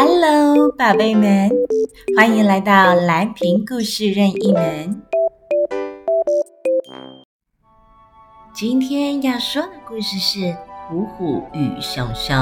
[0.00, 1.50] Hello，宝贝们，
[2.16, 5.02] 欢迎来到蓝瓶故事任意门。
[8.54, 10.38] 今天要说的故事是
[10.86, 12.36] 《虎虎与熊熊》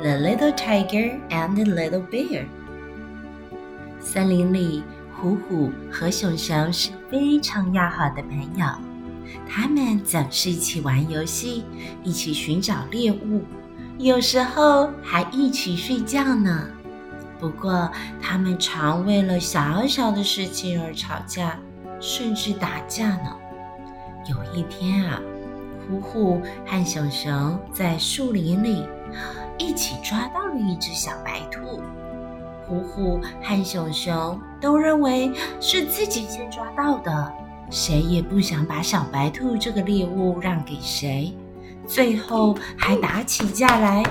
[0.00, 2.46] （The Little Tiger and the Little Bear）。
[4.00, 4.82] 森林里，
[5.20, 8.66] 虎虎和熊熊是非常要好的朋友，
[9.46, 11.66] 他们总是一起玩游戏，
[12.02, 13.42] 一起寻找猎物。
[13.98, 16.66] 有时候还一起睡觉呢。
[17.38, 21.58] 不过，他们常为了小小的事情而吵架，
[22.00, 23.36] 甚至打架呢。
[24.28, 25.20] 有一天啊，
[25.88, 28.86] 虎虎和熊熊在树林里
[29.58, 31.82] 一起抓到了一只小白兔。
[32.64, 37.32] 虎虎和熊熊都认为是自己先抓到的，
[37.70, 41.34] 谁也不想把小白兔这个猎物让给谁。
[41.86, 44.02] 最后还打起架来，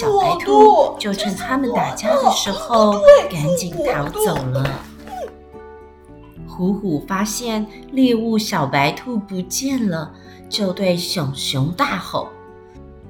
[0.00, 4.64] 小白兔就趁他们打架的时候赶紧逃走了。
[6.46, 10.10] 虎虎发现猎物小白兔不见了，
[10.48, 12.28] 就对熊熊大吼：“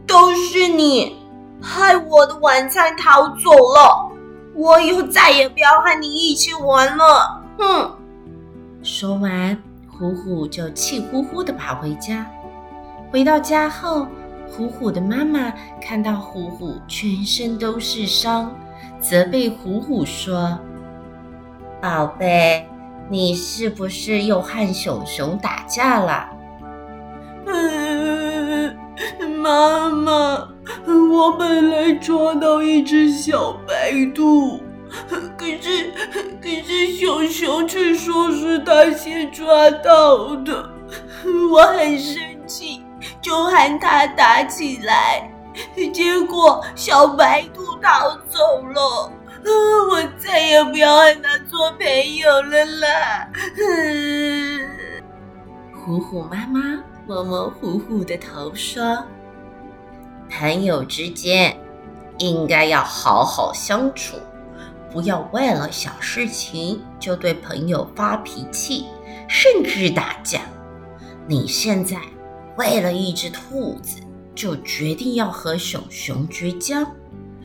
[0.07, 1.17] 都是你
[1.61, 4.11] 害我的晚餐逃走了，
[4.55, 7.91] 我以后再也不要和你一起玩了。”哼！
[8.83, 9.57] 说完，
[9.89, 12.27] 虎虎就气呼呼的跑回家。
[13.11, 14.07] 回到家后，
[14.51, 18.55] 虎虎的妈妈看到虎虎全身都是伤，
[19.01, 20.59] 责备虎虎说
[21.81, 22.69] ：“宝贝，
[23.09, 26.29] 你是不是又和熊熊打架了
[27.47, 28.77] ？”“嗯，
[29.39, 30.49] 妈妈，
[30.87, 34.61] 我本来抓到一只小白兔，
[35.35, 35.93] 可是
[36.43, 40.71] 可是熊熊却说是他先抓到的，
[41.51, 42.23] 我很生。”
[43.21, 45.31] 就和他打起来，
[45.93, 49.13] 结果小白兔逃走了。
[49.91, 53.29] 我再也不要和他做朋友了啦！
[55.73, 56.61] 虎虎妈妈
[57.07, 59.03] 摸摸虎虎的头说
[60.29, 61.57] ：“朋友之间
[62.19, 64.17] 应该要好好相处，
[64.93, 68.85] 不要为了小事情就对朋友发脾气，
[69.29, 70.41] 甚至打架。
[71.27, 71.97] 你现在……”
[72.59, 74.01] 为了一只兔子，
[74.35, 76.85] 就决定要和熊熊绝交，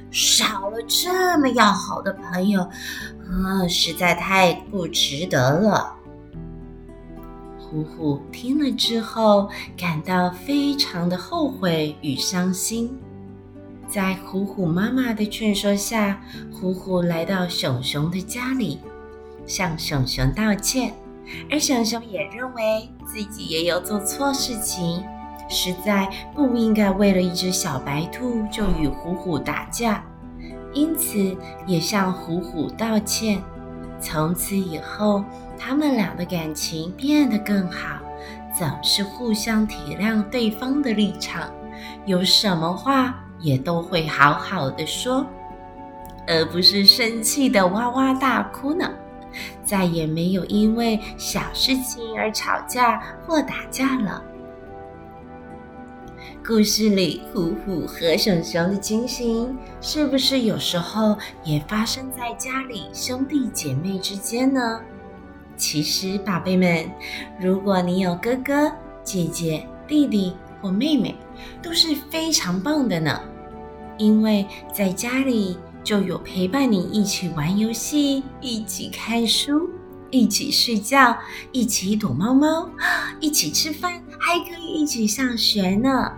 [0.10, 5.96] 少了这么要好的朋友，啊、实在太不值得了。
[7.60, 12.98] 虎虎听了之后，感到非常的后悔与伤心。
[13.88, 16.20] 在虎虎妈妈的劝说下，
[16.52, 18.80] 虎虎来到熊熊的家里，
[19.46, 20.94] 向熊熊道歉。
[21.50, 25.04] 而熊熊也认为自己也有做错事情，
[25.50, 30.04] 实在不应该为了一只小白兔就与虎虎打架，
[30.74, 31.36] 因此
[31.66, 33.42] 也向虎虎道歉。
[34.00, 35.24] 从此以后，
[35.58, 38.00] 他们俩的感情变得更好，
[38.58, 41.50] 总是互相体谅对方的立场，
[42.06, 45.26] 有什么话也都会好好的说，
[46.28, 48.90] 而不是生气的哇哇大哭呢。
[49.64, 54.24] 再也没有因为小事情而吵架或打架了。
[56.46, 64.80] 故事里虎虎和熊熊的情形，是不是有时候也发生在家里兄弟姐妹之间呢？
[65.56, 66.90] 其实，宝贝们，
[67.40, 68.72] 如果你有哥哥、
[69.04, 71.16] 姐姐、弟弟或妹妹，
[71.62, 73.22] 都是非常棒的呢，
[73.98, 75.58] 因为在家里。
[75.84, 79.70] 就有陪伴你一起玩游戏，一起看书，
[80.10, 81.18] 一起睡觉，
[81.52, 82.70] 一起躲猫猫，
[83.20, 86.12] 一起吃饭，还可以一起上学呢。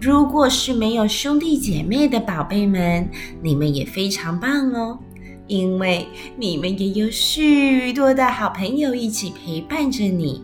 [0.00, 3.08] 如果是没有兄弟姐妹的宝贝们，
[3.42, 4.98] 你们也非常棒哦，
[5.46, 10.42] 因为你们也有许多的好朋友一起陪伴着你，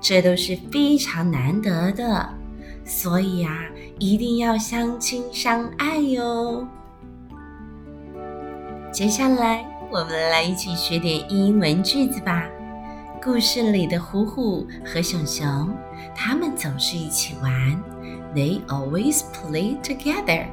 [0.00, 2.28] 这都是非常难得的。
[2.84, 3.66] 所以啊，
[3.98, 6.66] 一定要相亲相爱哟。
[8.96, 12.48] 接下来，我们来一起学点英文句子吧。
[13.22, 15.68] 故事里的虎虎和熊熊，
[16.14, 17.52] 他们总是一起玩。
[18.34, 20.46] They always play together.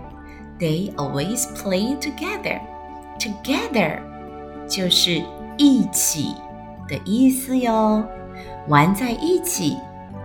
[0.60, 2.60] They always play together.
[3.18, 4.02] Together
[4.68, 5.24] 就是
[5.58, 6.36] 一起
[6.90, 8.06] 的意思哟，
[8.68, 9.78] 玩在一起。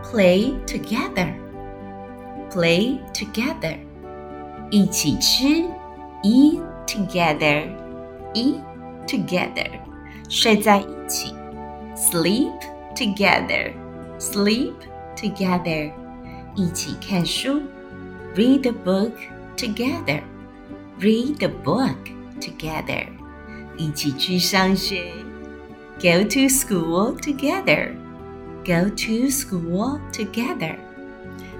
[0.03, 1.35] Play together.
[2.51, 3.77] Play together.
[4.71, 5.47] 一起吃。
[6.25, 7.69] Eat together.
[8.34, 8.62] Eat
[9.08, 9.68] together，
[10.30, 11.34] 睡在一起；
[11.96, 12.52] sleep
[12.96, 13.72] together,
[14.20, 14.74] sleep
[15.16, 15.92] together，
[16.56, 17.62] 一起看书；
[18.36, 19.14] read a book
[19.56, 20.22] together,
[21.00, 21.96] read a book
[22.40, 23.06] together，
[23.78, 25.12] 一起去上学。
[26.02, 27.92] Go to school together.
[28.66, 30.76] Go to school together.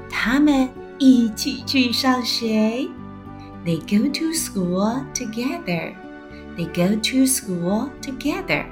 [0.10, 2.88] 他们一起去上学。
[3.64, 5.94] They go to school together.
[6.59, 8.67] They go to school together.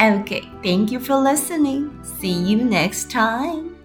[0.00, 1.90] Okay, thank you for listening.
[2.04, 3.77] See you next time.